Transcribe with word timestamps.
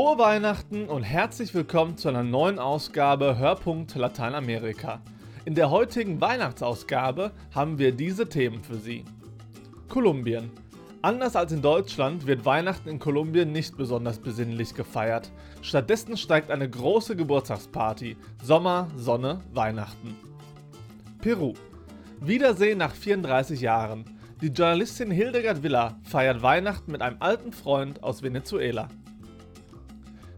Frohe 0.00 0.16
Weihnachten 0.16 0.88
und 0.88 1.02
herzlich 1.02 1.52
willkommen 1.52 1.98
zu 1.98 2.08
einer 2.08 2.22
neuen 2.22 2.58
Ausgabe 2.58 3.36
Hörpunkt 3.36 3.94
Lateinamerika. 3.94 5.02
In 5.44 5.54
der 5.54 5.70
heutigen 5.70 6.22
Weihnachtsausgabe 6.22 7.32
haben 7.54 7.78
wir 7.78 7.92
diese 7.92 8.26
Themen 8.26 8.64
für 8.64 8.76
Sie. 8.76 9.04
Kolumbien. 9.90 10.52
Anders 11.02 11.36
als 11.36 11.52
in 11.52 11.60
Deutschland 11.60 12.26
wird 12.26 12.46
Weihnachten 12.46 12.88
in 12.88 12.98
Kolumbien 12.98 13.52
nicht 13.52 13.76
besonders 13.76 14.18
besinnlich 14.18 14.74
gefeiert. 14.74 15.30
Stattdessen 15.60 16.16
steigt 16.16 16.50
eine 16.50 16.70
große 16.70 17.14
Geburtstagsparty. 17.14 18.16
Sommer, 18.42 18.88
Sonne, 18.96 19.42
Weihnachten. 19.52 20.16
Peru. 21.20 21.52
Wiedersehen 22.22 22.78
nach 22.78 22.94
34 22.94 23.60
Jahren. 23.60 24.06
Die 24.40 24.48
Journalistin 24.48 25.10
Hildegard 25.10 25.62
Villa 25.62 25.98
feiert 26.04 26.40
Weihnachten 26.40 26.90
mit 26.90 27.02
einem 27.02 27.16
alten 27.20 27.52
Freund 27.52 28.02
aus 28.02 28.22
Venezuela. 28.22 28.88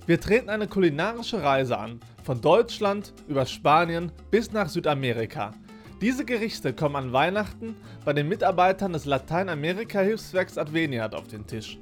Wir 0.05 0.21
treten 0.21 0.51
eine 0.51 0.67
kulinarische 0.67 1.45
Reise 1.45 1.79
an, 1.79 2.01
von 2.25 2.41
Deutschland 2.41 3.13
über 3.29 3.47
Spanien 3.47 4.11
bis 4.33 4.51
nach 4.51 4.69
Südamerika. 4.69 5.53
Diese 6.01 6.25
Gerichte 6.25 6.73
kommen 6.73 6.97
an 6.97 7.13
Weihnachten 7.13 7.77
bei 8.05 8.13
den 8.13 8.27
Mitarbeitern 8.27 8.93
des 8.95 9.05
Lateinamerika-Hilfswerks 9.05 10.59
Adveniat 10.59 11.15
auf 11.15 11.29
den 11.29 11.47
Tisch. 11.47 11.79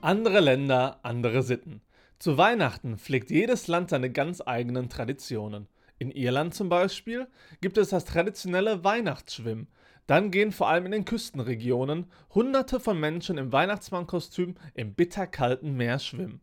Andere 0.00 0.40
Länder, 0.40 0.98
andere 1.04 1.44
Sitten. 1.44 1.82
Zu 2.18 2.36
Weihnachten 2.36 2.98
pflegt 2.98 3.30
jedes 3.30 3.68
Land 3.68 3.90
seine 3.90 4.10
ganz 4.10 4.42
eigenen 4.44 4.88
Traditionen. 4.88 5.68
In 5.98 6.10
Irland 6.10 6.54
zum 6.54 6.68
Beispiel 6.68 7.26
gibt 7.60 7.76
es 7.76 7.90
das 7.90 8.04
traditionelle 8.04 8.84
Weihnachtsschwimmen. 8.84 9.68
Dann 10.06 10.30
gehen 10.30 10.52
vor 10.52 10.68
allem 10.68 10.86
in 10.86 10.92
den 10.92 11.04
Küstenregionen 11.04 12.06
Hunderte 12.34 12.80
von 12.80 12.98
Menschen 12.98 13.36
im 13.36 13.52
Weihnachtsmannkostüm 13.52 14.54
im 14.74 14.94
bitterkalten 14.94 15.76
Meer 15.76 15.98
schwimmen. 15.98 16.40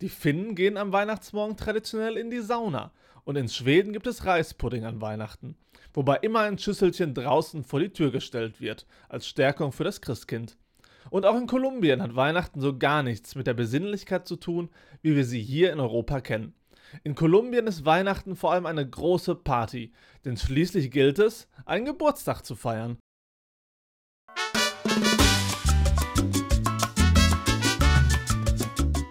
Die 0.00 0.08
Finnen 0.08 0.54
gehen 0.54 0.76
am 0.76 0.92
Weihnachtsmorgen 0.92 1.56
traditionell 1.56 2.16
in 2.16 2.30
die 2.30 2.40
Sauna 2.40 2.92
und 3.24 3.36
in 3.36 3.48
Schweden 3.48 3.92
gibt 3.92 4.06
es 4.06 4.24
Reispudding 4.24 4.84
an 4.84 5.00
Weihnachten, 5.00 5.56
wobei 5.92 6.16
immer 6.16 6.40
ein 6.40 6.58
Schüsselchen 6.58 7.14
draußen 7.14 7.64
vor 7.64 7.80
die 7.80 7.92
Tür 7.92 8.10
gestellt 8.10 8.60
wird, 8.60 8.86
als 9.08 9.26
Stärkung 9.26 9.72
für 9.72 9.84
das 9.84 10.00
Christkind. 10.00 10.56
Und 11.10 11.26
auch 11.26 11.36
in 11.36 11.46
Kolumbien 11.46 12.02
hat 12.02 12.14
Weihnachten 12.14 12.60
so 12.60 12.78
gar 12.78 13.02
nichts 13.02 13.34
mit 13.34 13.46
der 13.46 13.54
Besinnlichkeit 13.54 14.28
zu 14.28 14.36
tun, 14.36 14.70
wie 15.02 15.16
wir 15.16 15.24
sie 15.24 15.42
hier 15.42 15.72
in 15.72 15.80
Europa 15.80 16.20
kennen. 16.20 16.54
In 17.04 17.14
Kolumbien 17.14 17.66
ist 17.66 17.84
Weihnachten 17.84 18.36
vor 18.36 18.52
allem 18.52 18.66
eine 18.66 18.88
große 18.88 19.34
Party, 19.34 19.92
denn 20.24 20.36
schließlich 20.36 20.90
gilt 20.90 21.18
es, 21.18 21.48
einen 21.64 21.84
Geburtstag 21.84 22.44
zu 22.44 22.56
feiern. 22.56 22.98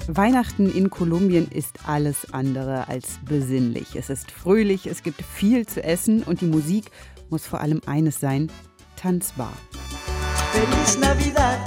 Weihnachten 0.07 0.71
in 0.71 0.89
Kolumbien 0.89 1.47
ist 1.49 1.87
alles 1.87 2.33
andere 2.33 2.87
als 2.87 3.19
besinnlich. 3.25 3.95
Es 3.95 4.09
ist 4.09 4.31
fröhlich, 4.31 4.87
es 4.87 5.03
gibt 5.03 5.21
viel 5.21 5.67
zu 5.67 5.83
essen 5.83 6.23
und 6.23 6.41
die 6.41 6.47
Musik 6.47 6.91
muss 7.29 7.45
vor 7.45 7.61
allem 7.61 7.79
eines 7.85 8.19
sein, 8.19 8.51
tanzbar. 8.95 9.53
Feliz 10.51 10.97
Navidad, 10.97 11.59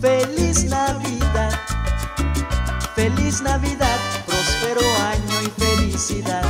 Feliz 0.00 0.64
Navidad, 0.64 1.58
Feliz 2.94 3.42
Navidad 3.42 4.11
próspero 4.62 4.80
año 4.80 5.42
y 5.46 5.60
felicidad. 5.60 6.44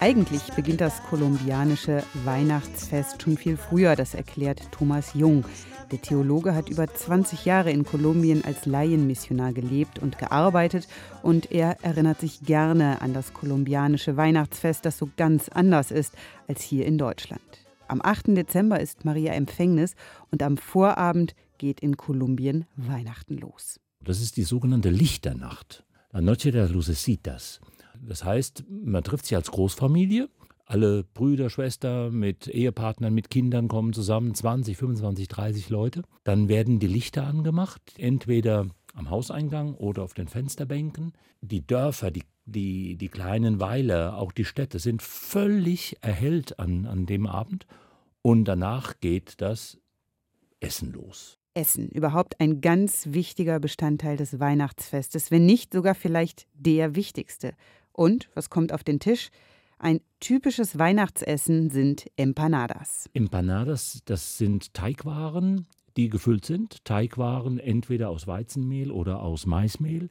Eigentlich 0.00 0.42
beginnt 0.54 0.82
das 0.82 1.02
kolumbianische 1.04 2.02
Weihnachtsfest 2.24 3.22
schon 3.22 3.38
viel 3.38 3.56
früher, 3.56 3.96
das 3.96 4.14
erklärt 4.14 4.60
Thomas 4.70 5.14
Jung. 5.14 5.44
Der 5.90 6.02
Theologe 6.02 6.54
hat 6.54 6.68
über 6.68 6.86
20 6.86 7.44
Jahre 7.46 7.70
in 7.70 7.84
Kolumbien 7.84 8.44
als 8.44 8.66
Laienmissionar 8.66 9.52
gelebt 9.52 9.98
und 9.98 10.18
gearbeitet 10.18 10.88
und 11.22 11.50
er 11.50 11.82
erinnert 11.82 12.20
sich 12.20 12.42
gerne 12.42 13.00
an 13.00 13.14
das 13.14 13.32
kolumbianische 13.32 14.16
Weihnachtsfest, 14.16 14.84
das 14.84 14.98
so 14.98 15.08
ganz 15.16 15.48
anders 15.48 15.90
ist 15.90 16.14
als 16.48 16.62
hier 16.62 16.84
in 16.84 16.98
Deutschland. 16.98 17.42
Am 17.88 18.00
8. 18.02 18.28
Dezember 18.28 18.80
ist 18.80 19.04
Maria 19.04 19.32
Empfängnis 19.32 19.94
und 20.30 20.42
am 20.42 20.56
Vorabend 20.58 21.34
geht 21.58 21.80
in 21.80 21.96
Kolumbien 21.96 22.66
Weihnachten 22.76 23.38
los. 23.38 23.80
Das 24.00 24.20
ist 24.20 24.36
die 24.36 24.42
sogenannte 24.42 24.90
Lichternacht. 24.90 25.84
La 26.14 26.20
Noche 26.20 26.52
de 26.52 26.60
las 26.60 26.70
Lucecitas. 26.70 27.60
Das 28.00 28.22
heißt, 28.22 28.62
man 28.70 29.02
trifft 29.02 29.26
sich 29.26 29.34
als 29.36 29.50
Großfamilie. 29.50 30.28
Alle 30.64 31.02
Brüder, 31.02 31.50
Schwestern 31.50 32.14
mit 32.14 32.46
Ehepartnern, 32.46 33.12
mit 33.12 33.30
Kindern 33.30 33.66
kommen 33.66 33.92
zusammen, 33.92 34.32
20, 34.32 34.76
25, 34.76 35.26
30 35.26 35.70
Leute. 35.70 36.02
Dann 36.22 36.48
werden 36.48 36.78
die 36.78 36.86
Lichter 36.86 37.26
angemacht, 37.26 37.82
entweder 37.98 38.68
am 38.94 39.10
Hauseingang 39.10 39.74
oder 39.74 40.04
auf 40.04 40.14
den 40.14 40.28
Fensterbänken. 40.28 41.14
Die 41.40 41.66
Dörfer, 41.66 42.12
die, 42.12 42.22
die, 42.44 42.96
die 42.96 43.08
kleinen 43.08 43.58
Weiler, 43.58 44.16
auch 44.16 44.30
die 44.30 44.44
Städte 44.44 44.78
sind 44.78 45.02
völlig 45.02 45.96
erhellt 46.00 46.60
an, 46.60 46.86
an 46.86 47.06
dem 47.06 47.26
Abend. 47.26 47.66
Und 48.22 48.44
danach 48.44 49.00
geht 49.00 49.40
das 49.40 49.78
Essen 50.60 50.92
los. 50.92 51.40
Essen 51.54 51.88
überhaupt 51.88 52.40
ein 52.40 52.60
ganz 52.60 53.08
wichtiger 53.10 53.60
Bestandteil 53.60 54.16
des 54.16 54.40
Weihnachtsfestes, 54.40 55.30
wenn 55.30 55.46
nicht 55.46 55.72
sogar 55.72 55.94
vielleicht 55.94 56.46
der 56.54 56.96
wichtigste. 56.96 57.54
Und 57.92 58.28
was 58.34 58.50
kommt 58.50 58.72
auf 58.72 58.84
den 58.84 59.00
Tisch? 59.00 59.30
Ein 59.78 60.00
typisches 60.20 60.78
Weihnachtsessen 60.78 61.70
sind 61.70 62.06
Empanadas. 62.16 63.08
Empanadas, 63.12 64.00
das 64.04 64.38
sind 64.38 64.74
Teigwaren, 64.74 65.66
die 65.96 66.08
gefüllt 66.08 66.44
sind. 66.44 66.84
Teigwaren 66.84 67.58
entweder 67.58 68.10
aus 68.10 68.26
Weizenmehl 68.26 68.90
oder 68.90 69.22
aus 69.22 69.46
Maismehl 69.46 70.10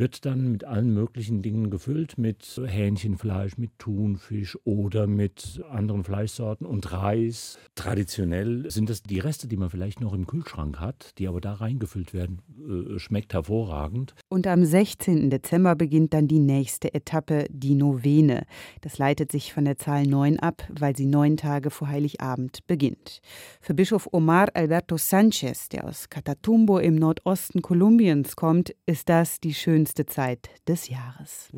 wird 0.00 0.24
dann 0.24 0.50
mit 0.50 0.64
allen 0.64 0.94
möglichen 0.94 1.42
Dingen 1.42 1.70
gefüllt, 1.70 2.16
mit 2.16 2.60
Hähnchenfleisch, 2.64 3.58
mit 3.58 3.78
Thunfisch 3.78 4.58
oder 4.64 5.06
mit 5.06 5.62
anderen 5.70 6.04
Fleischsorten 6.04 6.66
und 6.66 6.90
Reis. 6.90 7.58
Traditionell 7.74 8.70
sind 8.70 8.88
das 8.88 9.02
die 9.02 9.18
Reste, 9.18 9.46
die 9.46 9.58
man 9.58 9.68
vielleicht 9.68 10.00
noch 10.00 10.14
im 10.14 10.26
Kühlschrank 10.26 10.80
hat, 10.80 11.18
die 11.18 11.28
aber 11.28 11.42
da 11.42 11.52
reingefüllt 11.52 12.14
werden. 12.14 12.40
Äh, 12.58 12.98
schmeckt 12.98 13.34
hervorragend. 13.34 14.14
Und 14.30 14.46
am 14.46 14.64
16. 14.64 15.28
Dezember 15.28 15.76
beginnt 15.76 16.14
dann 16.14 16.26
die 16.26 16.40
nächste 16.40 16.94
Etappe, 16.94 17.44
die 17.50 17.74
Novene. 17.74 18.46
Das 18.80 18.96
leitet 18.96 19.30
sich 19.30 19.52
von 19.52 19.66
der 19.66 19.76
Zahl 19.76 20.04
9 20.04 20.38
ab, 20.38 20.66
weil 20.70 20.96
sie 20.96 21.06
neun 21.06 21.36
Tage 21.36 21.68
vor 21.70 21.88
Heiligabend 21.88 22.66
beginnt. 22.66 23.20
Für 23.60 23.74
Bischof 23.74 24.08
Omar 24.12 24.48
Alberto 24.54 24.96
Sanchez, 24.96 25.68
der 25.68 25.84
aus 25.84 26.08
Catatumbo 26.08 26.78
im 26.78 26.94
Nordosten 26.94 27.60
Kolumbiens 27.60 28.34
kommt, 28.34 28.74
ist 28.86 29.10
das 29.10 29.40
die 29.40 29.52
schönste 29.52 29.89
schönste 29.90 30.06
Zeit 30.06 30.50
des 30.68 30.88
Jahres. 30.88 31.48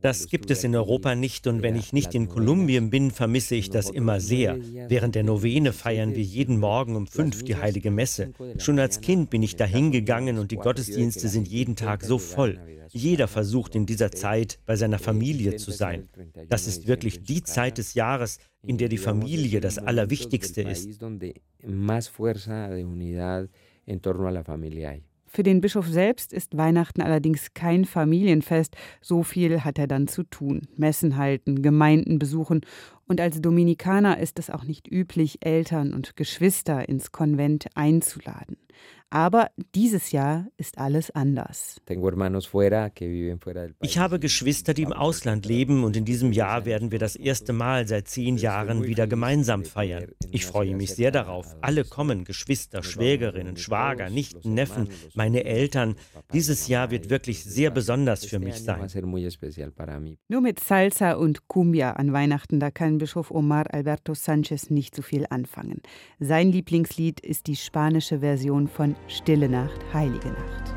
Das 0.00 0.26
gibt 0.26 0.50
es 0.50 0.64
in 0.64 0.74
Europa 0.74 1.14
nicht 1.14 1.46
und 1.46 1.62
wenn 1.62 1.76
ich 1.76 1.92
nicht 1.92 2.14
in 2.14 2.28
Kolumbien 2.28 2.90
bin, 2.90 3.10
vermisse 3.10 3.54
ich 3.54 3.70
das 3.70 3.90
immer 3.90 4.20
sehr. 4.20 4.58
Während 4.88 5.14
der 5.14 5.22
Novene 5.22 5.72
feiern 5.72 6.14
wir 6.14 6.22
jeden 6.22 6.58
Morgen 6.58 6.96
um 6.96 7.06
fünf 7.06 7.44
die 7.44 7.56
heilige 7.56 7.90
Messe. 7.90 8.32
Schon 8.58 8.78
als 8.78 9.00
Kind 9.00 9.30
bin 9.30 9.42
ich 9.42 9.56
dahin 9.56 9.92
gegangen 9.92 10.38
und 10.38 10.50
die 10.50 10.56
Gottesdienste 10.56 11.28
sind 11.28 11.46
jeden 11.48 11.76
Tag 11.76 12.04
so 12.04 12.18
voll. 12.18 12.58
Jeder 12.88 13.28
versucht 13.28 13.74
in 13.74 13.86
dieser 13.86 14.10
Zeit 14.10 14.58
bei 14.66 14.76
seiner 14.76 14.98
Familie 14.98 15.56
zu 15.56 15.70
sein. 15.70 16.08
Das 16.48 16.66
ist 16.66 16.86
wirklich 16.86 17.22
die 17.22 17.42
Zeit 17.42 17.78
des 17.78 17.94
Jahres, 17.94 18.38
in 18.66 18.78
der 18.78 18.88
die 18.88 18.98
Familie 18.98 19.60
das 19.60 19.78
Allerwichtigste 19.78 20.62
ist. 20.62 21.00
Für 25.34 25.42
den 25.42 25.62
Bischof 25.62 25.86
selbst 25.86 26.34
ist 26.34 26.58
Weihnachten 26.58 27.00
allerdings 27.00 27.54
kein 27.54 27.86
Familienfest. 27.86 28.76
So 29.00 29.22
viel 29.22 29.64
hat 29.64 29.78
er 29.78 29.86
dann 29.86 30.06
zu 30.06 30.24
tun. 30.24 30.68
Messen 30.76 31.16
halten, 31.16 31.62
Gemeinden 31.62 32.18
besuchen. 32.18 32.60
Und 33.12 33.20
als 33.20 33.42
Dominikaner 33.42 34.18
ist 34.20 34.38
es 34.38 34.48
auch 34.48 34.64
nicht 34.64 34.90
üblich, 34.90 35.44
Eltern 35.44 35.92
und 35.92 36.16
Geschwister 36.16 36.88
ins 36.88 37.12
Konvent 37.12 37.66
einzuladen. 37.74 38.56
Aber 39.12 39.50
dieses 39.74 40.10
Jahr 40.10 40.46
ist 40.56 40.78
alles 40.78 41.10
anders. 41.10 41.76
Ich 43.82 43.98
habe 43.98 44.18
Geschwister, 44.18 44.72
die 44.72 44.82
im 44.82 44.94
Ausland 44.94 45.44
leben 45.44 45.84
und 45.84 45.98
in 45.98 46.06
diesem 46.06 46.32
Jahr 46.32 46.64
werden 46.64 46.90
wir 46.92 46.98
das 46.98 47.14
erste 47.14 47.52
Mal 47.52 47.86
seit 47.86 48.08
zehn 48.08 48.38
Jahren 48.38 48.84
wieder 48.84 49.06
gemeinsam 49.06 49.66
feiern. 49.66 50.12
Ich 50.30 50.46
freue 50.46 50.74
mich 50.74 50.94
sehr 50.94 51.10
darauf. 51.10 51.54
Alle 51.60 51.84
kommen, 51.84 52.24
Geschwister, 52.24 52.82
Schwägerinnen, 52.82 53.58
Schwager, 53.58 54.08
Nichten, 54.08 54.54
Neffen, 54.54 54.88
meine 55.14 55.44
Eltern. 55.44 55.96
Dieses 56.32 56.68
Jahr 56.68 56.90
wird 56.90 57.10
wirklich 57.10 57.44
sehr 57.44 57.70
besonders 57.70 58.24
für 58.24 58.38
mich 58.38 58.62
sein. 58.62 58.80
Nur 60.28 60.40
mit 60.40 60.58
Salsa 60.58 61.12
und 61.12 61.48
Cumbia 61.48 61.92
an 61.92 62.14
Weihnachten, 62.14 62.60
da 62.60 62.70
kann 62.70 62.98
Erzbischof 63.02 63.32
Omar 63.32 63.66
Alberto 63.74 64.14
Sanchez 64.14 64.70
nicht 64.70 64.94
so 64.94 65.02
viel 65.02 65.26
anfangen. 65.28 65.82
Sein 66.20 66.52
Lieblingslied 66.52 67.18
ist 67.18 67.48
die 67.48 67.56
spanische 67.56 68.20
Version 68.20 68.68
von 68.68 68.94
Stille 69.08 69.48
Nacht, 69.48 69.80
Heilige 69.92 70.28
Nacht. 70.28 70.74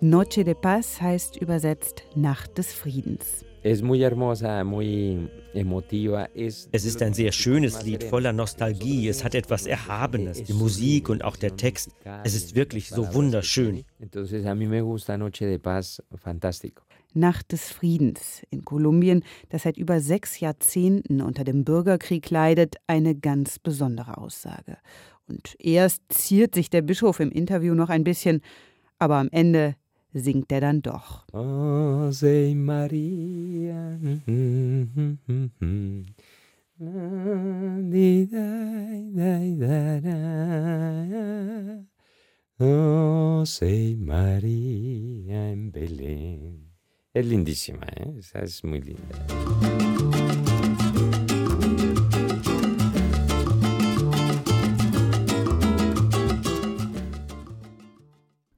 Noche 0.00 0.42
de 0.42 0.54
Paz 0.54 1.00
heißt 1.00 1.36
übersetzt 1.36 2.02
Nacht 2.16 2.58
des 2.58 2.72
Friedens. 2.72 3.44
Es 6.72 6.84
ist 6.84 7.00
ein 7.00 7.14
sehr 7.14 7.30
schönes 7.30 7.84
Lied 7.84 8.02
voller 8.02 8.32
Nostalgie. 8.32 9.06
Es 9.06 9.22
hat 9.22 9.36
etwas 9.36 9.66
Erhabenes, 9.66 10.42
die 10.42 10.52
Musik 10.52 11.08
und 11.08 11.22
auch 11.22 11.36
der 11.36 11.56
Text. 11.56 11.90
Es 12.24 12.34
ist 12.34 12.56
wirklich 12.56 12.88
so 12.88 13.14
wunderschön. 13.14 13.84
Nacht 17.14 17.52
des 17.52 17.70
Friedens 17.70 18.42
in 18.50 18.64
Kolumbien, 18.64 19.22
das 19.50 19.62
seit 19.62 19.76
über 19.76 20.00
sechs 20.00 20.40
Jahrzehnten 20.40 21.20
unter 21.20 21.44
dem 21.44 21.64
Bürgerkrieg 21.64 22.28
leidet, 22.30 22.76
eine 22.86 23.14
ganz 23.14 23.58
besondere 23.58 24.18
Aussage. 24.18 24.78
Und 25.28 25.54
erst 25.60 26.02
ziert 26.08 26.54
sich 26.54 26.68
der 26.68 26.82
Bischof 26.82 27.20
im 27.20 27.30
Interview 27.30 27.74
noch 27.74 27.90
ein 27.90 28.02
bisschen, 28.02 28.40
aber 28.98 29.16
am 29.16 29.28
Ende 29.30 29.76
singt 30.12 30.52
er 30.52 30.60
dann 30.60 30.82
doch. 30.82 31.24
Sei 32.12 32.54
Maria. 32.54 33.98
Oh, 42.58 43.44
sei 43.44 43.96
Maria 43.98 45.50
en 45.50 45.72
Belén. 45.72 46.72
Es 47.12 47.26
lindísima, 47.26 47.86
¿eh? 47.96 48.14
Esa 48.18 48.40
es 48.40 48.62
muy 48.64 48.80
linda. 48.80 49.81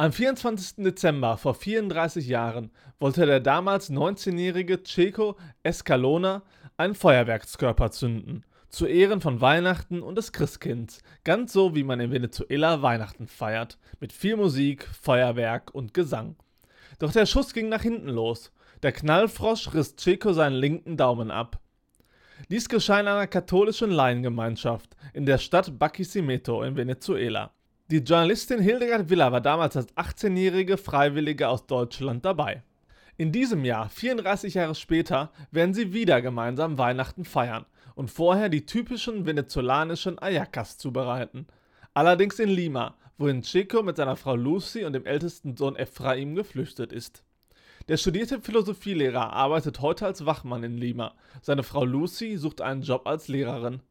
Am 0.05 0.13
24. 0.13 0.85
Dezember 0.85 1.39
vor 1.39 1.55
34 1.55 2.27
Jahren 2.27 2.71
wollte 3.01 3.25
der 3.25 3.41
damals 3.41 3.91
19-jährige 3.91 4.83
Checo 4.83 5.39
Escalona 5.63 6.43
einen 6.77 6.95
Feuerwerkskörper 6.95 7.91
zünden, 7.91 8.45
zu 8.69 8.85
Ehren 8.85 9.23
von 9.23 9.41
Weihnachten 9.41 10.03
und 10.03 10.17
des 10.17 10.33
Christkinds, 10.33 11.01
ganz 11.25 11.55
so 11.55 11.75
wie 11.75 11.85
man 11.85 12.01
in 12.01 12.11
Venezuela 12.11 12.83
Weihnachten 12.83 13.27
feiert, 13.27 13.79
mit 13.99 14.13
viel 14.13 14.37
Musik, 14.37 14.87
Feuerwerk 15.01 15.75
und 15.75 15.95
Gesang. 15.95 16.37
Doch 16.99 17.13
der 17.13 17.25
Schuss 17.25 17.55
ging 17.55 17.71
nach 17.71 17.81
hinten 17.81 18.11
los. 18.11 18.53
Der 18.83 18.93
Knallfrosch 18.93 19.73
riss 19.73 19.97
Checo 19.97 20.35
seinen 20.35 20.57
linken 20.57 20.99
Daumen 20.99 21.31
ab. 21.31 21.61
Dies 22.51 22.69
geschah 22.69 23.01
in 23.01 23.09
einer 23.09 23.27
katholischen 23.27 23.91
Laiengemeinschaft 23.91 24.97
in 25.15 25.25
der 25.25 25.39
Stadt 25.39 25.79
Barquisimeto 25.79 26.63
in 26.63 26.77
Venezuela. 26.77 27.55
Die 27.95 28.01
Journalistin 28.01 28.61
Hildegard 28.61 29.09
Villa 29.09 29.31
war 29.31 29.41
damals 29.41 29.77
als 29.77 29.97
18-jährige 29.97 30.79
Freiwillige 30.79 31.47
aus 31.47 31.69
Deutschland 31.69 32.25
dabei. 32.25 32.65
In 33.19 33.31
diesem 33.31 33.65
Jahr, 33.65 33.89
34 33.89 34.55
Jahre 34.55 34.75
später, 34.75 35.31
werden 35.53 35.75
sie 35.75 35.93
wieder 35.93 36.21
gemeinsam 36.21 36.77
Weihnachten 36.77 37.25
feiern 37.25 37.67
und 37.95 38.11
vorher 38.11 38.49
die 38.49 38.67
typischen 38.67 39.27
venezolanischen 39.27 40.19
Ayacas 40.19 40.77
zubereiten. 40.77 41.47
Allerdings 41.95 42.41
in 42.41 42.49
Lima, 42.49 42.97
wohin 43.17 43.43
Chico 43.43 43.85
mit 43.85 43.97
seiner 43.97 44.17
Frau 44.17 44.35
Lucy 44.35 44.85
und 44.85 44.93
dem 44.93 45.07
ältesten 45.07 45.57
Sohn 45.57 45.77
Ephraim 45.77 46.35
geflüchtet 46.35 46.93
ist. 46.93 47.23
Der 47.87 47.97
studierte 47.97 48.41
Philosophielehrer 48.41 49.33
arbeitet 49.33 49.81
heute 49.81 50.05
als 50.05 50.27
Wachmann 50.27 50.65
in 50.65 50.79
Lima. 50.79 51.15
Seine 51.43 51.63
Frau 51.63 51.85
Lucy 51.85 52.39
sucht 52.39 52.61
einen 52.61 52.83
Job 52.83 53.07
als 53.07 53.29
Lehrerin. 53.29 53.83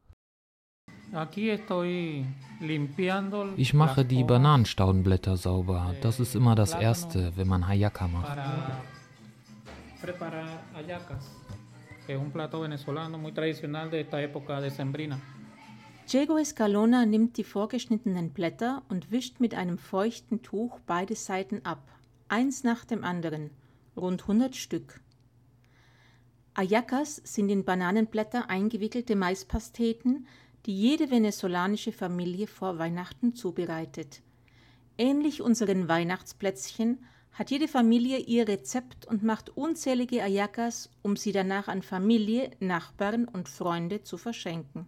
Ich 3.55 3.73
mache 3.75 4.03
die 4.03 4.23
Bananenstaudenblätter 4.23 5.37
sauber. 5.37 5.93
Das 6.01 6.19
ist 6.19 6.35
immer 6.35 6.55
das 6.55 6.73
Erste, 6.73 7.33
wenn 7.35 7.47
man 7.47 7.67
Hayaka 7.67 8.07
macht. 8.07 8.37
Diego 16.11 16.37
Escalona 16.37 17.05
nimmt 17.05 17.37
die 17.37 17.43
vorgeschnittenen 17.43 18.31
Blätter 18.31 18.81
und 18.89 19.11
wischt 19.11 19.39
mit 19.39 19.53
einem 19.53 19.77
feuchten 19.77 20.41
Tuch 20.41 20.79
beide 20.85 21.15
Seiten 21.15 21.63
ab, 21.63 21.87
eins 22.27 22.63
nach 22.63 22.85
dem 22.85 23.03
anderen, 23.03 23.51
rund 23.95 24.23
100 24.23 24.55
Stück. 24.55 24.99
Ayacas 26.55 27.21
sind 27.23 27.49
in 27.49 27.63
Bananenblätter 27.63 28.49
eingewickelte 28.49 29.15
Maispasteten, 29.15 30.27
die 30.65 30.75
jede 30.75 31.11
venezolanische 31.11 31.91
Familie 31.91 32.47
vor 32.47 32.79
Weihnachten 32.79 33.35
zubereitet. 33.35 34.21
Ähnlich 34.97 35.41
unseren 35.41 35.87
Weihnachtsplätzchen 35.87 37.03
hat 37.33 37.49
jede 37.49 37.67
Familie 37.67 38.19
ihr 38.19 38.47
Rezept 38.47 39.05
und 39.05 39.23
macht 39.23 39.49
unzählige 39.57 40.21
Ayacas, 40.21 40.89
um 41.01 41.15
sie 41.17 41.31
danach 41.31 41.67
an 41.67 41.81
Familie, 41.81 42.51
Nachbarn 42.59 43.27
und 43.27 43.49
Freunde 43.49 44.03
zu 44.03 44.17
verschenken. 44.17 44.87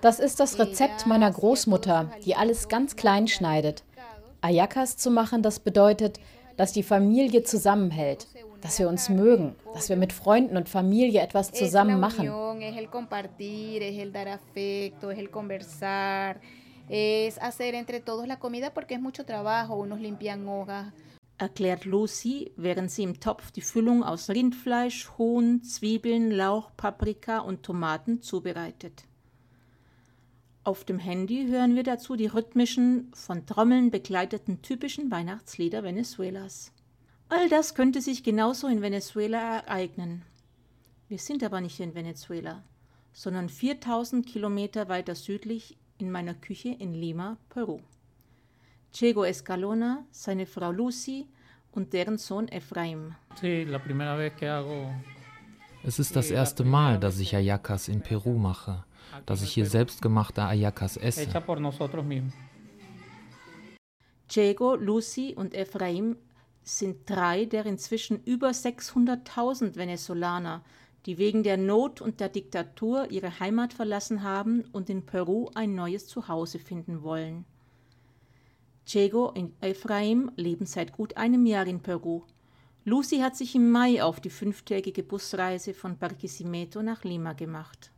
Das 0.00 0.20
ist 0.20 0.40
das 0.40 0.58
Rezept 0.58 1.06
meiner 1.06 1.30
Großmutter, 1.30 2.12
die 2.24 2.36
alles 2.36 2.68
ganz 2.68 2.96
klein 2.96 3.28
schneidet. 3.28 3.82
Ayacas 4.42 4.96
zu 4.96 5.10
machen, 5.10 5.42
das 5.42 5.58
bedeutet, 5.60 6.20
dass 6.56 6.72
die 6.72 6.82
Familie 6.82 7.42
zusammenhält, 7.42 8.26
dass 8.60 8.78
wir 8.78 8.88
uns 8.88 9.08
mögen, 9.08 9.54
dass 9.74 9.88
wir 9.88 9.96
mit 9.96 10.12
Freunden 10.12 10.56
und 10.56 10.68
Familie 10.68 11.20
etwas 11.20 11.52
zusammen 11.52 12.00
machen. 12.00 12.26
Erklärt 21.38 21.84
Lucy, 21.86 22.52
während 22.56 22.90
sie 22.90 23.02
im 23.04 23.18
Topf 23.18 23.50
die 23.50 23.62
Füllung 23.62 24.02
aus 24.02 24.28
Rindfleisch, 24.28 25.08
Huhn, 25.16 25.62
Zwiebeln, 25.62 26.30
Lauch, 26.30 26.70
Paprika 26.76 27.38
und 27.38 27.62
Tomaten 27.62 28.20
zubereitet. 28.20 29.04
Auf 30.64 30.84
dem 30.84 30.98
Handy 30.98 31.46
hören 31.46 31.74
wir 31.74 31.82
dazu 31.82 32.16
die 32.16 32.26
rhythmischen, 32.26 33.10
von 33.14 33.46
Trommeln 33.46 33.90
begleiteten 33.90 34.60
typischen 34.60 35.10
Weihnachtslieder 35.10 35.82
Venezuelas. 35.82 36.72
All 37.32 37.48
das 37.48 37.76
könnte 37.76 38.00
sich 38.00 38.24
genauso 38.24 38.66
in 38.66 38.82
Venezuela 38.82 39.58
ereignen. 39.58 40.22
Wir 41.08 41.18
sind 41.18 41.44
aber 41.44 41.60
nicht 41.60 41.78
in 41.78 41.94
Venezuela, 41.94 42.64
sondern 43.12 43.48
4000 43.48 44.26
Kilometer 44.26 44.88
weiter 44.88 45.14
südlich 45.14 45.76
in 45.98 46.10
meiner 46.10 46.34
Küche 46.34 46.70
in 46.76 46.92
Lima, 46.92 47.36
Peru. 47.48 47.78
Diego 48.96 49.22
Escalona, 49.22 50.04
seine 50.10 50.44
Frau 50.44 50.72
Lucy 50.72 51.28
und 51.70 51.92
deren 51.92 52.18
Sohn 52.18 52.48
Efraim. 52.48 53.14
Es 55.84 55.98
ist 56.00 56.16
das 56.16 56.30
erste 56.32 56.64
Mal, 56.64 56.98
dass 56.98 57.20
ich 57.20 57.36
Ayacas 57.36 57.86
in 57.86 58.00
Peru 58.00 58.38
mache, 58.38 58.84
dass 59.24 59.42
ich 59.42 59.52
hier 59.52 59.66
selbstgemachte 59.66 60.42
Ayacas 60.42 60.96
esse. 60.96 61.28
Diego, 64.34 64.74
Lucy 64.74 65.34
und 65.36 65.54
Efraim 65.54 66.16
sind 66.62 67.08
drei 67.08 67.44
der 67.44 67.66
inzwischen 67.66 68.22
über 68.24 68.50
600.000 68.50 69.76
Venezolaner, 69.76 70.62
die 71.06 71.18
wegen 71.18 71.42
der 71.42 71.56
Not 71.56 72.00
und 72.00 72.20
der 72.20 72.28
Diktatur 72.28 73.10
ihre 73.10 73.40
Heimat 73.40 73.72
verlassen 73.72 74.22
haben 74.22 74.64
und 74.72 74.90
in 74.90 75.06
Peru 75.06 75.50
ein 75.54 75.74
neues 75.74 76.06
Zuhause 76.06 76.58
finden 76.58 77.02
wollen. 77.02 77.44
Diego 78.86 79.28
und 79.28 79.52
Ephraim 79.62 80.30
leben 80.36 80.66
seit 80.66 80.92
gut 80.92 81.16
einem 81.16 81.46
Jahr 81.46 81.66
in 81.66 81.80
Peru. 81.80 82.22
Lucy 82.84 83.18
hat 83.18 83.36
sich 83.36 83.54
im 83.54 83.70
Mai 83.70 84.02
auf 84.02 84.20
die 84.20 84.30
fünftägige 84.30 85.02
Busreise 85.02 85.74
von 85.74 85.96
Barquisimeto 85.96 86.82
nach 86.82 87.04
Lima 87.04 87.34
gemacht. 87.34 87.92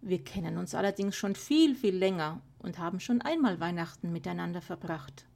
Wir 0.00 0.22
kennen 0.22 0.56
uns 0.56 0.74
allerdings 0.74 1.16
schon 1.16 1.34
viel, 1.34 1.74
viel 1.74 1.96
länger 1.96 2.40
und 2.58 2.78
haben 2.78 3.00
schon 3.00 3.20
einmal 3.22 3.60
Weihnachten 3.60 4.12
miteinander 4.12 4.60
verbracht 4.60 5.26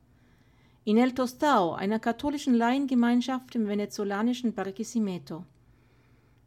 in 0.87 0.99
El 0.99 1.13
Tostao, 1.15 1.75
einer 1.75 1.99
katholischen 1.99 2.55
Laiengemeinschaft 2.55 3.57
im 3.57 3.67
venezolanischen 3.67 4.55
Barquisimeto. 4.55 5.45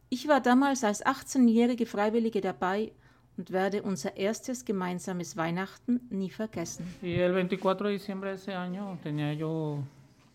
Ich 0.08 0.28
war 0.28 0.40
damals 0.40 0.82
als 0.82 1.04
18-jährige 1.04 1.84
Freiwillige 1.84 2.40
dabei 2.40 2.92
und 3.36 3.50
werde 3.50 3.82
unser 3.82 4.16
erstes 4.16 4.64
gemeinsames 4.64 5.36
Weihnachten 5.36 6.00
nie 6.08 6.30
vergessen. 6.30 6.86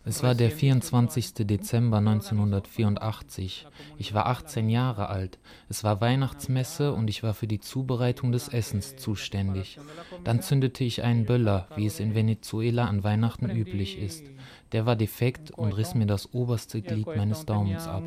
Es 0.08 0.22
war 0.22 0.36
der 0.36 0.52
24. 0.52 1.34
Dezember 1.34 1.96
1984. 1.96 3.66
Ich 3.98 4.14
war 4.14 4.26
18 4.26 4.68
Jahre 4.68 5.08
alt. 5.08 5.40
Es 5.68 5.82
war 5.82 6.00
Weihnachtsmesse 6.00 6.92
und 6.92 7.10
ich 7.10 7.24
war 7.24 7.34
für 7.34 7.48
die 7.48 7.58
Zubereitung 7.58 8.30
des 8.30 8.46
Essens 8.46 8.94
zuständig. 8.94 9.80
Dann 10.22 10.42
zündete 10.42 10.84
ich 10.84 11.02
einen 11.02 11.26
Böller, 11.26 11.66
wie 11.74 11.86
es 11.86 11.98
in 11.98 12.14
Venezuela 12.14 12.84
an 12.84 13.02
Weihnachten 13.02 13.50
üblich 13.50 13.98
ist. 13.98 14.24
Der 14.70 14.86
war 14.86 14.94
defekt 14.94 15.50
und 15.50 15.72
riss 15.72 15.96
mir 15.96 16.06
das 16.06 16.32
oberste 16.32 16.82
Glied 16.82 17.08
meines 17.08 17.44
Daumens 17.44 17.88
ab. 17.88 18.04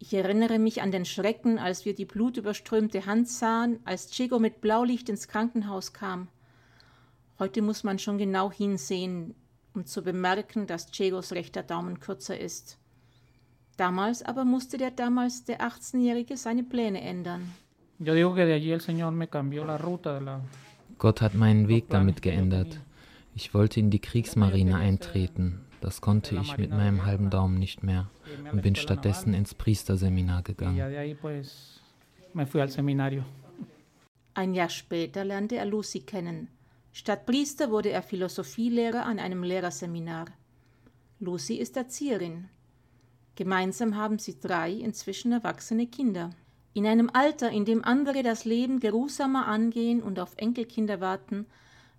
Ich 0.00 0.14
erinnere 0.14 0.58
mich 0.58 0.80
an 0.80 0.90
den 0.90 1.04
Schrecken, 1.04 1.58
als 1.58 1.84
wir 1.84 1.94
die 1.94 2.06
blutüberströmte 2.06 3.04
Hand 3.04 3.28
sahen, 3.28 3.80
als 3.84 4.10
Chico 4.10 4.38
mit 4.38 4.62
Blaulicht 4.62 5.10
ins 5.10 5.28
Krankenhaus 5.28 5.92
kam. 5.92 6.28
Heute 7.38 7.62
muss 7.62 7.84
man 7.84 7.98
schon 8.00 8.18
genau 8.18 8.50
hinsehen, 8.50 9.34
um 9.74 9.86
zu 9.86 10.02
bemerken, 10.02 10.66
dass 10.66 10.90
Chegos 10.90 11.32
rechter 11.32 11.62
Daumen 11.62 12.00
kürzer 12.00 12.38
ist. 12.38 12.78
Damals 13.76 14.24
aber 14.24 14.44
musste 14.44 14.76
der 14.76 14.90
damals 14.90 15.44
der 15.44 15.60
18-Jährige 15.60 16.36
seine 16.36 16.64
Pläne 16.64 17.00
ändern. 17.00 17.52
Gott 20.98 21.20
hat 21.20 21.34
meinen 21.34 21.68
Weg 21.68 21.88
damit 21.90 22.22
geändert. 22.22 22.80
Ich 23.36 23.54
wollte 23.54 23.78
in 23.78 23.90
die 23.90 24.00
Kriegsmarine 24.00 24.76
eintreten. 24.76 25.60
Das 25.80 26.00
konnte 26.00 26.34
ich 26.34 26.58
mit 26.58 26.70
meinem 26.70 27.06
halben 27.06 27.30
Daumen 27.30 27.56
nicht 27.56 27.84
mehr 27.84 28.10
und 28.50 28.62
bin 28.62 28.74
stattdessen 28.74 29.32
ins 29.32 29.54
Priesterseminar 29.54 30.42
gegangen. 30.42 30.76
Ein 34.34 34.54
Jahr 34.54 34.68
später 34.68 35.24
lernte 35.24 35.56
er 35.56 35.66
Lucy 35.66 36.00
kennen. 36.00 36.48
Statt 36.92 37.26
Priester 37.26 37.70
wurde 37.70 37.90
er 37.90 38.02
Philosophielehrer 38.02 39.04
an 39.04 39.18
einem 39.18 39.42
Lehrerseminar. 39.42 40.26
Lucy 41.20 41.56
ist 41.56 41.76
Erzieherin. 41.76 42.48
Gemeinsam 43.34 43.96
haben 43.96 44.18
sie 44.18 44.38
drei 44.40 44.72
inzwischen 44.72 45.32
erwachsene 45.32 45.86
Kinder. 45.86 46.30
In 46.74 46.86
einem 46.86 47.10
Alter, 47.12 47.50
in 47.50 47.64
dem 47.64 47.84
andere 47.84 48.22
das 48.22 48.44
Leben 48.44 48.80
geruhsamer 48.80 49.46
angehen 49.46 50.02
und 50.02 50.18
auf 50.18 50.34
Enkelkinder 50.36 51.00
warten, 51.00 51.46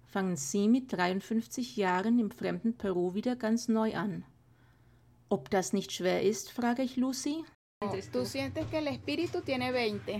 fangen 0.05 0.35
sie 0.35 0.67
mit 0.67 0.91
53 0.91 1.75
Jahren 1.75 2.19
im 2.19 2.31
fremden 2.31 2.77
Peru 2.77 3.13
wieder 3.13 3.35
ganz 3.35 3.67
neu 3.67 3.95
an. 3.95 4.25
Ob 5.29 5.49
das 5.49 5.73
nicht 5.73 5.91
schwer 5.91 6.23
ist, 6.23 6.51
frage 6.51 6.81
ich 6.81 6.95
Lucy. 6.95 7.43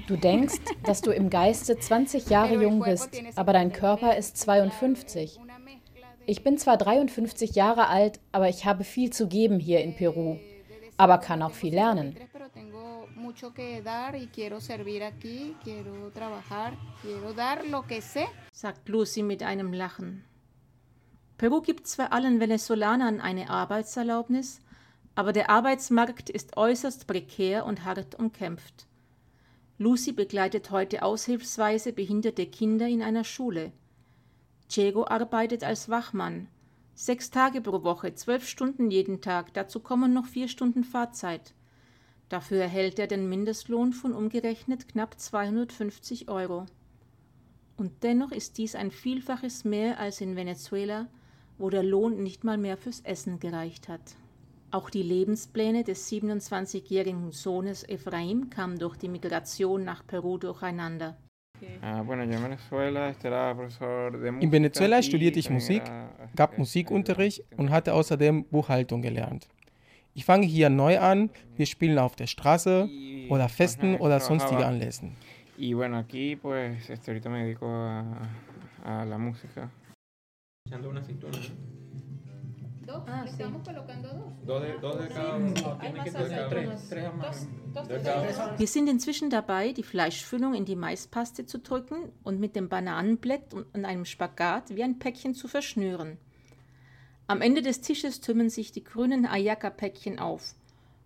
Du 0.07 0.15
denkst, 0.15 0.59
dass 0.83 1.01
du 1.01 1.11
im 1.11 1.29
Geiste 1.29 1.77
20 1.77 2.29
Jahre 2.29 2.53
jung 2.53 2.81
bist, 2.81 3.09
aber 3.35 3.53
dein 3.53 3.73
Körper 3.73 4.15
ist 4.15 4.37
52. 4.37 5.39
Ich 6.25 6.43
bin 6.43 6.57
zwar 6.57 6.77
53 6.77 7.55
Jahre 7.55 7.87
alt, 7.87 8.19
aber 8.31 8.47
ich 8.47 8.65
habe 8.65 8.83
viel 8.83 9.11
zu 9.11 9.27
geben 9.27 9.59
hier 9.59 9.81
in 9.81 9.95
Peru 9.95 10.37
aber 10.99 11.17
kann 11.17 11.41
auch 11.41 11.53
viel 11.53 11.73
lernen. 11.73 12.17
sagt 18.51 18.89
Lucy 18.89 19.23
mit 19.23 19.43
einem 19.43 19.71
Lachen. 19.71 20.25
Peru 21.37 21.61
gibt 21.61 21.87
zwar 21.87 22.11
allen 22.11 22.41
Venezolanern 22.41 23.21
eine 23.21 23.49
Arbeitserlaubnis, 23.49 24.59
aber 25.19 25.33
der 25.33 25.49
Arbeitsmarkt 25.49 26.29
ist 26.29 26.55
äußerst 26.55 27.05
prekär 27.05 27.65
und 27.65 27.83
hart 27.83 28.17
umkämpft. 28.17 28.87
Lucy 29.77 30.13
begleitet 30.13 30.71
heute 30.71 31.03
aushilfsweise 31.03 31.91
behinderte 31.91 32.45
Kinder 32.45 32.87
in 32.87 33.01
einer 33.01 33.25
Schule. 33.25 33.73
Diego 34.73 35.05
arbeitet 35.05 35.65
als 35.65 35.89
Wachmann, 35.89 36.47
Sechs 36.95 37.31
Tage 37.31 37.59
pro 37.59 37.83
Woche, 37.83 38.15
zwölf 38.15 38.47
Stunden 38.47 38.91
jeden 38.91 39.19
Tag, 39.19 39.53
dazu 39.53 39.81
kommen 39.81 40.13
noch 40.13 40.25
vier 40.25 40.47
Stunden 40.47 40.85
Fahrzeit. 40.85 41.53
Dafür 42.29 42.61
erhält 42.61 42.97
er 42.97 43.07
den 43.07 43.27
Mindestlohn 43.27 43.91
von 43.91 44.13
umgerechnet 44.13 44.87
knapp 44.87 45.19
250 45.19 46.29
Euro. 46.29 46.65
Und 47.75 48.03
dennoch 48.03 48.31
ist 48.31 48.57
dies 48.57 48.73
ein 48.73 48.89
Vielfaches 48.89 49.65
mehr 49.65 49.99
als 49.99 50.21
in 50.21 50.37
Venezuela, 50.37 51.09
wo 51.57 51.69
der 51.69 51.83
Lohn 51.83 52.23
nicht 52.23 52.45
mal 52.45 52.57
mehr 52.57 52.77
fürs 52.77 53.01
Essen 53.01 53.41
gereicht 53.41 53.89
hat. 53.89 54.15
Auch 54.71 54.91
die 54.91 55.01
Lebenspläne 55.01 55.83
des 55.83 56.11
27-jährigen 56.11 57.31
Sohnes 57.31 57.87
Ephraim 57.87 58.51
kamen 58.51 58.77
durch 58.77 58.97
die 58.97 59.09
Migration 59.09 59.83
nach 59.83 60.05
Peru 60.05 60.37
durcheinander. 60.37 61.17
Ah, 61.81 62.01
in 64.39 64.51
Venezuela 64.51 65.01
studierte 65.01 65.39
ich 65.39 65.49
Musik, 65.49 65.81
gab 66.35 66.57
Musikunterricht 66.57 67.43
und 67.57 67.71
hatte 67.71 67.93
außerdem 67.93 68.45
Buchhaltung 68.45 69.01
gelernt. 69.01 69.49
Ich 70.13 70.23
fange 70.23 70.45
hier 70.45 70.69
neu 70.69 70.99
an, 70.99 71.31
wir 71.55 71.65
spielen 71.65 71.97
auf 71.97 72.15
der 72.15 72.27
Straße 72.27 72.87
oder 73.29 73.49
Festen 73.49 73.95
oder 73.95 74.19
sonstige 74.19 74.65
Anlässen. 74.65 75.15
Dos, 82.89 83.03
ah, 83.05 83.23
estamos 83.23 83.61
sí. 83.61 83.67
colocando 83.71 84.09
dos. 84.09 84.45
Dos 84.47 84.61
de, 84.63 84.79
dos 84.79 84.99
de 84.99 85.07
cada 85.09 85.35
uno. 85.35 85.77
Tiene 85.79 86.03
que 86.03 86.09
ser 86.09 86.49
tres, 86.49 86.89
tres 86.89 87.13
más. 87.13 87.47
Wir 88.57 88.67
sind 88.67 88.89
inzwischen 88.89 89.29
dabei, 89.29 89.73
die 89.73 89.83
Fleischfüllung 89.83 90.55
in 90.55 90.65
die 90.65 90.75
Maispaste 90.75 91.45
zu 91.45 91.59
drücken 91.59 92.11
und 92.23 92.39
mit 92.39 92.55
dem 92.55 92.67
Bananenblatt 92.67 93.53
und 93.53 93.85
einem 93.85 94.05
Spagat 94.05 94.75
wie 94.75 94.83
ein 94.83 94.97
Päckchen 94.97 95.35
zu 95.35 95.47
verschnüren. 95.47 96.17
Am 97.27 97.41
Ende 97.41 97.61
des 97.61 97.81
Tisches 97.81 98.21
türmen 98.21 98.49
sich 98.49 98.71
die 98.71 98.83
grünen 98.83 99.27
Ayaka-Päckchen 99.27 100.17
auf. 100.17 100.55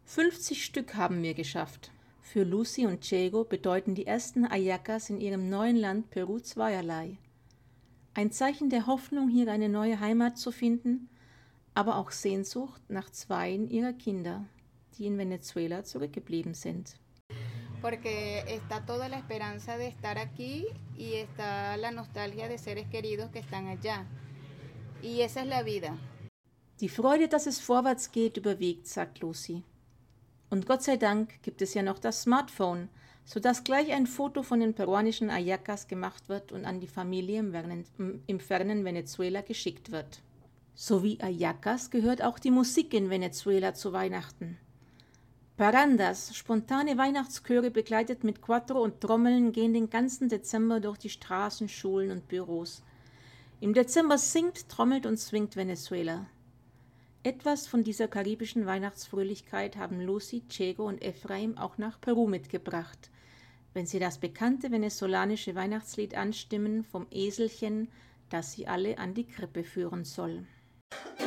50 0.05 0.63
Stück 0.63 0.95
haben 0.95 1.21
wir 1.21 1.33
geschafft. 1.33 1.91
Für 2.21 2.43
Lucy 2.43 2.85
und 2.85 3.11
Diego 3.11 3.43
bedeuten 3.43 3.93
die 3.93 4.07
ersten 4.07 4.45
Ayakas 4.45 5.09
in 5.09 5.19
ihrem 5.19 5.49
neuen 5.49 5.75
Land 5.75 6.11
Peru 6.11 6.39
zweierlei. 6.39 7.17
Ein 8.13 8.31
Zeichen 8.31 8.69
der 8.69 8.87
Hoffnung, 8.87 9.27
hier 9.27 9.51
eine 9.51 9.67
neue 9.67 9.99
Heimat 9.99 10.37
zu 10.37 10.51
finden 10.51 11.09
aber 11.75 11.97
auch 11.97 12.11
Sehnsucht 12.11 12.81
nach 12.89 13.09
zweien 13.09 13.69
ihrer 13.69 13.93
Kinder, 13.93 14.45
die 14.97 15.07
in 15.07 15.17
Venezuela 15.17 15.83
zurückgeblieben 15.83 16.53
sind. 16.53 16.95
Porque 17.81 18.43
está 18.47 18.85
toda 18.85 19.09
la 19.09 19.17
esperanza 19.17 19.77
de 19.77 19.87
estar 19.87 20.17
aquí 20.17 20.65
y 20.97 21.15
está 21.15 21.75
la 21.77 21.91
nostalgia 21.91 22.47
de 22.47 22.57
seres 22.57 22.87
queridos 22.89 23.29
que 23.31 23.39
están 23.39 23.67
allá. 23.67 24.05
Y 25.01 25.21
esa 25.21 25.41
es 25.41 25.47
la 25.47 25.63
vida. 25.63 25.97
Die 26.79 26.89
Freude, 26.89 27.27
dass 27.27 27.45
es 27.45 27.59
vorwärts 27.59 28.11
geht, 28.11 28.37
überwiegt, 28.37 28.87
sagt 28.87 29.19
Lucy. 29.19 29.63
Und 30.49 30.65
Gott 30.65 30.83
sei 30.83 30.97
Dank 30.97 31.41
gibt 31.41 31.61
es 31.61 31.73
ja 31.73 31.83
noch 31.83 31.99
das 31.99 32.21
Smartphone, 32.21 32.89
sodass 33.25 33.63
gleich 33.63 33.91
ein 33.91 34.07
Foto 34.07 34.43
von 34.43 34.59
den 34.59 34.73
peruanischen 34.73 35.29
Ayacas 35.29 35.87
gemacht 35.87 36.29
wird 36.29 36.51
und 36.51 36.65
an 36.65 36.79
die 36.79 36.87
Familie 36.87 37.39
im, 37.39 38.21
im 38.27 38.39
fernen 38.39 38.85
Venezuela 38.85 39.41
geschickt 39.41 39.91
wird. 39.91 40.21
So 40.75 41.03
wie 41.03 41.19
Ayacas 41.21 41.91
gehört 41.91 42.23
auch 42.23 42.39
die 42.39 42.49
Musik 42.49 42.93
in 42.93 43.09
Venezuela 43.09 43.75
zu 43.75 43.93
Weihnachten. 43.93 44.57
Parandas, 45.55 46.35
spontane 46.35 46.97
Weihnachtschöre 46.97 47.69
begleitet 47.69 48.23
mit 48.23 48.41
Quattro 48.41 48.81
und 48.81 48.99
Trommeln, 48.99 49.51
gehen 49.51 49.73
den 49.73 49.91
ganzen 49.91 50.29
Dezember 50.29 50.79
durch 50.79 50.97
die 50.97 51.11
Straßen, 51.11 51.69
Schulen 51.69 52.09
und 52.09 52.27
Büros. 52.27 52.81
Im 53.59 53.75
Dezember 53.75 54.17
singt, 54.17 54.67
trommelt 54.67 55.05
und 55.05 55.17
swingt 55.17 55.55
Venezuela. 55.55 56.25
Etwas 57.21 57.67
von 57.67 57.83
dieser 57.83 58.07
karibischen 58.07 58.65
Weihnachtsfröhlichkeit 58.65 59.77
haben 59.77 60.01
Lucy, 60.01 60.41
Chego 60.49 60.87
und 60.87 61.03
Ephraim 61.03 61.55
auch 61.57 61.77
nach 61.77 62.01
Peru 62.01 62.27
mitgebracht, 62.27 63.11
wenn 63.75 63.85
sie 63.85 63.99
das 63.99 64.17
bekannte 64.17 64.71
venezolanische 64.71 65.53
Weihnachtslied 65.53 66.15
anstimmen 66.15 66.83
vom 66.83 67.05
Eselchen, 67.11 67.89
das 68.29 68.53
sie 68.53 68.67
alle 68.67 68.97
an 68.97 69.13
die 69.13 69.27
Krippe 69.27 69.63
führen 69.63 70.03
soll. 70.03 70.47
you 71.19 71.22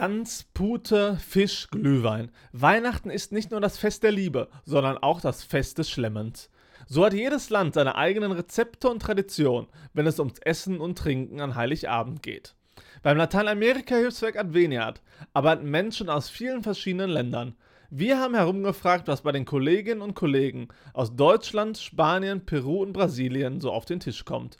Gans, 0.00 0.44
Pute, 0.54 1.16
Fisch, 1.16 1.70
Glühwein. 1.72 2.30
Weihnachten 2.52 3.10
ist 3.10 3.32
nicht 3.32 3.50
nur 3.50 3.60
das 3.60 3.78
Fest 3.78 4.04
der 4.04 4.12
Liebe, 4.12 4.48
sondern 4.64 4.96
auch 4.96 5.20
das 5.20 5.42
Fest 5.42 5.78
des 5.78 5.90
Schlemmens. 5.90 6.50
So 6.86 7.04
hat 7.04 7.14
jedes 7.14 7.50
Land 7.50 7.74
seine 7.74 7.96
eigenen 7.96 8.30
Rezepte 8.30 8.88
und 8.90 9.02
Traditionen, 9.02 9.66
wenn 9.94 10.06
es 10.06 10.20
ums 10.20 10.38
Essen 10.38 10.78
und 10.78 10.96
Trinken 10.96 11.40
an 11.40 11.56
Heiligabend 11.56 12.22
geht. 12.22 12.54
Beim 13.02 13.16
Lateinamerika-Hilfswerk 13.16 14.36
Adveniat 14.38 15.02
arbeiten 15.34 15.68
Menschen 15.68 16.10
aus 16.10 16.30
vielen 16.30 16.62
verschiedenen 16.62 17.10
Ländern. 17.10 17.56
Wir 17.90 18.20
haben 18.20 18.36
herumgefragt, 18.36 19.08
was 19.08 19.22
bei 19.22 19.32
den 19.32 19.46
Kolleginnen 19.46 20.02
und 20.02 20.14
Kollegen 20.14 20.68
aus 20.92 21.16
Deutschland, 21.16 21.76
Spanien, 21.76 22.46
Peru 22.46 22.82
und 22.82 22.92
Brasilien 22.92 23.60
so 23.60 23.72
auf 23.72 23.84
den 23.84 23.98
Tisch 23.98 24.24
kommt. 24.24 24.58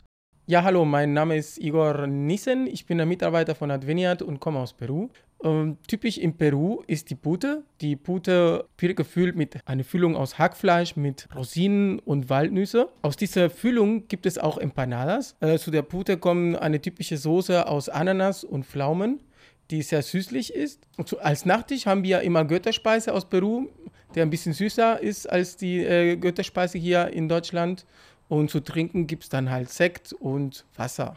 Ja, 0.49 0.63
hallo, 0.63 0.83
mein 0.83 1.13
Name 1.13 1.37
ist 1.37 1.59
Igor 1.59 2.07
Nissen. 2.07 2.65
Ich 2.65 2.87
bin 2.87 2.97
der 2.97 3.05
Mitarbeiter 3.05 3.53
von 3.53 3.69
Adveniat 3.69 4.23
und 4.23 4.39
komme 4.39 4.57
aus 4.57 4.73
Peru. 4.73 5.09
Ähm, 5.43 5.77
typisch 5.87 6.17
in 6.17 6.35
Peru 6.35 6.83
ist 6.87 7.09
die 7.09 7.15
Pute. 7.15 7.63
Die 7.81 7.95
Pute 7.95 8.65
wird 8.77 8.97
gefüllt 8.97 9.35
mit 9.35 9.65
einer 9.65 9.83
Füllung 9.83 10.15
aus 10.15 10.37
Hackfleisch 10.37 10.95
mit 10.95 11.27
Rosinen 11.35 11.99
und 11.99 12.29
Walnüsse. 12.29 12.89
Aus 13.01 13.15
dieser 13.15 13.49
Füllung 13.49 14.07
gibt 14.07 14.25
es 14.25 14.37
auch 14.37 14.57
Empanadas. 14.57 15.35
Äh, 15.39 15.57
zu 15.57 15.71
der 15.71 15.81
Pute 15.83 16.17
kommt 16.17 16.57
eine 16.57 16.81
typische 16.81 17.17
Soße 17.17 17.67
aus 17.67 17.87
Ananas 17.89 18.43
und 18.43 18.65
Pflaumen. 18.65 19.21
die 19.71 19.83
sehr 19.83 20.01
süßlich 20.01 20.53
ist. 20.53 20.87
Und 20.97 21.19
als 21.21 21.45
Nachtisch 21.45 21.85
haben 21.85 22.01
wir 22.03 22.21
immer 22.21 22.43
Götterspeise 22.43 23.13
aus 23.13 23.29
Peru, 23.29 23.67
der 24.15 24.23
ein 24.23 24.31
bisschen 24.31 24.53
süßer 24.53 24.99
ist 24.99 25.29
als 25.29 25.57
die 25.57 25.77
äh, 25.83 26.17
Götterspeise 26.17 26.79
hier 26.79 27.09
in 27.09 27.29
Deutschland. 27.29 27.85
Und 28.29 28.49
zu 28.49 28.61
trinken 28.61 29.05
gibt 29.05 29.23
es 29.23 29.29
dann 29.29 29.51
halt 29.51 29.69
Sekt 29.69 30.11
und 30.13 30.65
Wasser. 30.75 31.15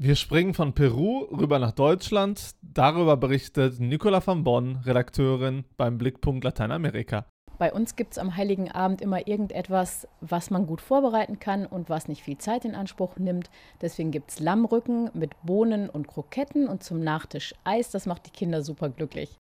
Wir 0.00 0.14
springen 0.14 0.54
von 0.54 0.74
Peru 0.74 1.24
rüber 1.24 1.58
nach 1.58 1.72
Deutschland. 1.72 2.52
Darüber 2.62 3.16
berichtet 3.16 3.80
Nicola 3.80 4.24
van 4.24 4.44
Bonn, 4.44 4.76
Redakteurin 4.84 5.64
beim 5.76 5.98
Blickpunkt 5.98 6.44
Lateinamerika. 6.44 7.26
Bei 7.58 7.72
uns 7.72 7.96
gibt 7.96 8.12
es 8.12 8.18
am 8.18 8.36
Heiligen 8.36 8.70
Abend 8.70 9.00
immer 9.00 9.26
irgendetwas, 9.26 10.06
was 10.20 10.50
man 10.50 10.68
gut 10.68 10.80
vorbereiten 10.80 11.40
kann 11.40 11.66
und 11.66 11.90
was 11.90 12.06
nicht 12.06 12.22
viel 12.22 12.38
Zeit 12.38 12.64
in 12.64 12.76
Anspruch 12.76 13.16
nimmt. 13.16 13.50
Deswegen 13.80 14.12
gibt 14.12 14.30
es 14.30 14.38
Lammrücken 14.38 15.10
mit 15.14 15.32
Bohnen 15.42 15.90
und 15.90 16.06
Kroketten 16.06 16.68
und 16.68 16.84
zum 16.84 17.00
Nachtisch 17.00 17.52
Eis. 17.64 17.90
Das 17.90 18.06
macht 18.06 18.26
die 18.26 18.30
Kinder 18.30 18.62
super 18.62 18.90
glücklich. 18.90 19.36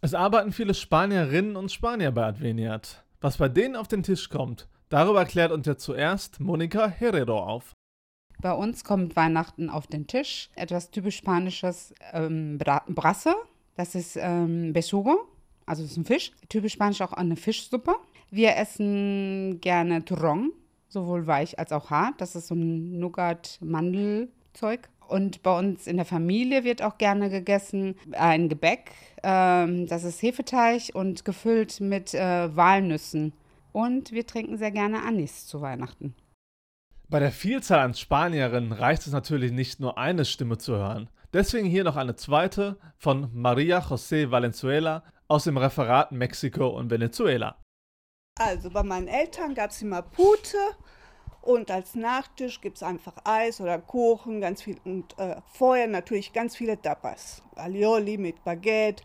Es 0.00 0.14
arbeiten 0.14 0.52
viele 0.52 0.72
Spanierinnen 0.72 1.54
und 1.54 1.70
Spanier 1.70 2.12
bei 2.12 2.24
Adveniat. 2.24 3.04
Was 3.20 3.36
bei 3.36 3.50
denen 3.50 3.76
auf 3.76 3.88
den 3.88 4.02
Tisch 4.02 4.30
kommt, 4.30 4.68
darüber 4.88 5.18
erklärt 5.18 5.52
uns 5.52 5.66
ja 5.66 5.76
zuerst 5.76 6.40
Monika 6.40 6.88
Herrero 6.88 7.38
auf. 7.38 7.74
Bei 8.42 8.52
uns 8.52 8.84
kommt 8.84 9.16
Weihnachten 9.16 9.70
auf 9.70 9.86
den 9.86 10.06
Tisch 10.08 10.50
etwas 10.56 10.90
typisch 10.90 11.16
Spanisches, 11.16 11.94
ähm, 12.12 12.58
Brasse, 12.58 13.34
das 13.76 13.94
ist 13.94 14.18
ähm, 14.20 14.72
Besugo, 14.72 15.28
also 15.64 15.82
das 15.82 15.92
ist 15.92 15.96
ein 15.96 16.04
Fisch. 16.04 16.32
Typisch 16.48 16.72
Spanisch 16.72 17.00
auch 17.00 17.12
eine 17.12 17.36
Fischsuppe. 17.36 17.94
Wir 18.30 18.56
essen 18.56 19.60
gerne 19.60 20.00
Turrón, 20.00 20.48
sowohl 20.88 21.26
weich 21.26 21.58
als 21.58 21.72
auch 21.72 21.90
hart. 21.90 22.20
Das 22.20 22.34
ist 22.34 22.48
so 22.48 22.54
ein 22.54 22.98
Nougat-Mandelzeug. 22.98 24.88
Und 25.08 25.42
bei 25.42 25.58
uns 25.58 25.86
in 25.86 25.96
der 25.96 26.06
Familie 26.06 26.64
wird 26.64 26.82
auch 26.82 26.98
gerne 26.98 27.30
gegessen 27.30 27.94
ein 28.12 28.48
Gebäck. 28.48 28.90
Ähm, 29.22 29.86
das 29.86 30.04
ist 30.04 30.20
Hefeteig 30.20 30.90
und 30.94 31.24
gefüllt 31.24 31.80
mit 31.80 32.12
äh, 32.12 32.54
Walnüssen. 32.56 33.34
Und 33.72 34.12
wir 34.12 34.26
trinken 34.26 34.58
sehr 34.58 34.72
gerne 34.72 35.02
Anis 35.02 35.46
zu 35.46 35.60
Weihnachten. 35.60 36.14
Bei 37.12 37.20
der 37.20 37.30
Vielzahl 37.30 37.80
an 37.80 37.92
Spanierinnen 37.92 38.72
reicht 38.72 39.02
es 39.02 39.12
natürlich 39.12 39.52
nicht 39.52 39.80
nur 39.80 39.98
eine 39.98 40.24
Stimme 40.24 40.56
zu 40.56 40.76
hören. 40.76 41.10
Deswegen 41.34 41.68
hier 41.68 41.84
noch 41.84 41.96
eine 41.96 42.16
zweite 42.16 42.78
von 42.96 43.28
Maria 43.34 43.80
José 43.80 44.30
Valenzuela 44.30 45.02
aus 45.28 45.44
dem 45.44 45.58
Referat 45.58 46.12
Mexiko 46.12 46.68
und 46.68 46.90
Venezuela. 46.90 47.60
Also 48.40 48.70
bei 48.70 48.82
meinen 48.82 49.08
Eltern 49.08 49.54
gab 49.54 49.72
es 49.72 49.82
immer 49.82 50.00
Pute 50.00 50.56
und 51.42 51.70
als 51.70 51.94
Nachtisch 51.94 52.62
gibt 52.62 52.78
es 52.78 52.82
einfach 52.82 53.16
Eis 53.24 53.60
oder 53.60 53.78
Kuchen, 53.78 54.40
ganz 54.40 54.62
viel 54.62 54.78
und 54.84 55.18
äh, 55.18 55.36
vorher 55.52 55.88
natürlich 55.88 56.32
ganz 56.32 56.56
viele 56.56 56.80
Tapas. 56.80 57.42
Alioli 57.56 58.16
mit 58.16 58.42
Baguette, 58.42 59.04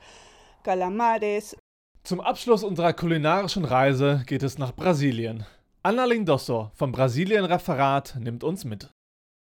Calamares. 0.64 1.58
Zum 2.04 2.22
Abschluss 2.22 2.64
unserer 2.64 2.94
kulinarischen 2.94 3.66
Reise 3.66 4.24
geht 4.26 4.44
es 4.44 4.58
nach 4.58 4.74
Brasilien. 4.74 5.46
Anna 5.88 6.04
Lindosso 6.04 6.70
vom 6.74 6.92
Brasilien-Referat 6.92 8.18
nimmt 8.20 8.44
uns 8.44 8.66
mit. 8.66 8.90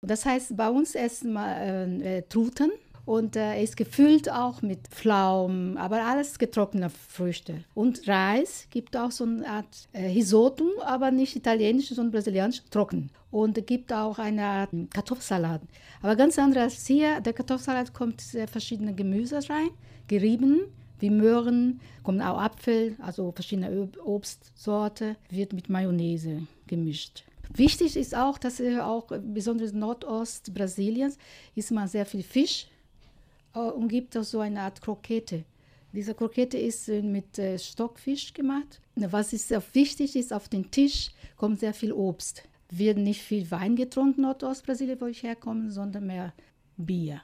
Das 0.01 0.25
heißt, 0.25 0.57
bei 0.57 0.71
uns 0.71 0.95
essen 0.95 1.35
wir 1.35 1.57
äh, 1.59 2.21
äh, 2.21 2.23
Truten 2.23 2.71
und 3.05 3.37
äh, 3.37 3.63
ist 3.63 3.77
gefüllt 3.77 4.33
auch 4.33 4.63
mit 4.63 4.89
Pflaumen, 4.89 5.77
aber 5.77 6.03
alles 6.07 6.39
getrocknete 6.39 6.89
Früchte. 6.89 7.65
Und 7.75 8.09
Reis 8.09 8.67
gibt 8.71 8.97
auch 8.97 9.11
so 9.11 9.25
eine 9.25 9.47
Art 9.47 9.91
äh, 9.93 10.07
Risotto, 10.07 10.65
aber 10.83 11.11
nicht 11.11 11.37
italienisch, 11.37 11.91
sondern 11.91 12.13
brasilianisch, 12.13 12.63
trocken. 12.71 13.11
Und 13.31 13.59
es 13.59 13.67
gibt 13.67 13.93
auch 13.93 14.19
eine 14.19 14.43
Art 14.43 14.71
Kartoffelsalat. 14.89 15.61
Aber 16.01 16.17
ganz 16.17 16.39
anders 16.39 16.63
als 16.63 16.87
hier, 16.87 17.21
der 17.21 17.35
Kartoffelsalat 17.35 17.93
kommt 17.93 18.23
sehr 18.23 18.49
verschiedene 18.49 18.95
Gemüse 18.95 19.39
rein, 19.51 19.69
gerieben 20.09 20.63
wie 21.03 21.11
Möhren, 21.11 21.81
kommen 22.03 22.23
auch 22.23 22.41
Apfel, 22.41 22.97
also 23.01 23.33
verschiedene 23.33 23.89
Obstsorte, 24.05 25.17
wird 25.29 25.53
mit 25.53 25.69
Mayonnaise 25.69 26.47
gemischt. 26.67 27.25
Wichtig 27.55 27.97
ist 27.97 28.15
auch, 28.15 28.39
dass 28.39 28.63
auch 28.81 29.09
besonders 29.21 29.73
Nordost 29.73 30.55
Brasiliens 30.55 31.19
ist 31.55 31.71
man 31.71 31.89
sehr 31.89 32.07
viel 32.07 32.23
Fisch 32.23 32.67
äh, 33.55 33.59
und 33.59 33.89
gibt 33.89 34.17
auch 34.17 34.23
so 34.23 34.41
eine 34.41 34.61
Art 34.61 34.81
Krokette. 34.81 35.45
Diese 35.93 36.15
Krokette 36.15 36.57
ist 36.57 36.89
äh, 36.89 37.03
mit 37.03 37.39
äh, 37.39 37.59
Stockfisch 37.59 38.33
gemacht. 38.33 38.81
Was 38.95 39.33
ist 39.33 39.49
sehr 39.49 39.63
wichtig 39.75 40.17
ist, 40.17 40.33
auf 40.33 40.49
den 40.49 40.71
Tisch 40.71 41.11
kommt 41.37 41.61
sehr 41.61 41.75
viel 41.75 41.93
Obst. 41.93 42.45
Wird 42.71 42.97
nicht 42.97 43.21
viel 43.21 43.51
Wein 43.51 43.77
getrunken 43.77 44.23
Nordostbrasilien, 44.23 45.01
wo 45.01 45.07
ich 45.07 45.23
herkomme, 45.23 45.71
sondern 45.71 46.07
mehr 46.07 46.33
Bier. 46.79 47.21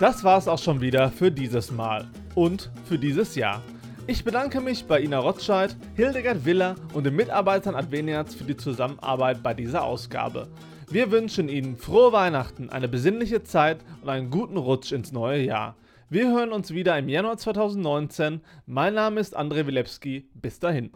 Das 0.00 0.24
war 0.24 0.38
es 0.38 0.48
auch 0.48 0.58
schon 0.58 0.80
wieder 0.80 1.10
für 1.10 1.30
dieses 1.30 1.70
Mal 1.70 2.08
und 2.34 2.70
für 2.86 2.98
dieses 2.98 3.34
Jahr. 3.34 3.62
Ich 4.06 4.24
bedanke 4.24 4.62
mich 4.62 4.86
bei 4.86 5.02
Ina 5.02 5.18
Rotscheid, 5.18 5.76
Hildegard 5.94 6.46
Willer 6.46 6.76
und 6.94 7.04
den 7.04 7.14
Mitarbeitern 7.14 7.74
Adveniats 7.74 8.34
für 8.34 8.44
die 8.44 8.56
Zusammenarbeit 8.56 9.42
bei 9.42 9.52
dieser 9.52 9.84
Ausgabe. 9.84 10.48
Wir 10.88 11.10
wünschen 11.10 11.50
Ihnen 11.50 11.76
frohe 11.76 12.12
Weihnachten, 12.12 12.70
eine 12.70 12.88
besinnliche 12.88 13.42
Zeit 13.42 13.84
und 14.00 14.08
einen 14.08 14.30
guten 14.30 14.56
Rutsch 14.56 14.90
ins 14.90 15.12
neue 15.12 15.42
Jahr. 15.42 15.76
Wir 16.08 16.32
hören 16.32 16.52
uns 16.52 16.72
wieder 16.72 16.98
im 16.98 17.10
Januar 17.10 17.36
2019. 17.36 18.40
Mein 18.64 18.94
Name 18.94 19.20
ist 19.20 19.38
André 19.38 19.66
Wilepski. 19.66 20.30
Bis 20.32 20.58
dahin. 20.58 20.92